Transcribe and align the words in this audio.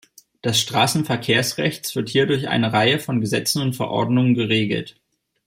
Das 0.41 0.59
Straßenverkehrsrecht 0.59 1.95
wird 1.95 2.09
hier 2.09 2.25
durch 2.25 2.47
eine 2.47 2.73
Reihe 2.73 2.97
von 2.97 3.21
Gesetzen 3.21 3.61
und 3.61 3.75
Verordnungen 3.75 4.33
geregelt. 4.33 4.99